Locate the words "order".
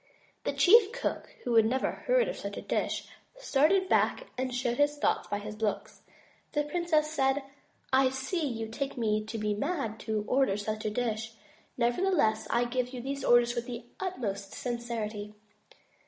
10.27-10.57